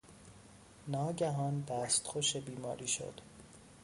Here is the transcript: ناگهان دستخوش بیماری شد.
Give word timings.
ناگهان 0.87 1.61
دستخوش 1.61 2.37
بیماری 2.37 2.87
شد. 2.87 3.21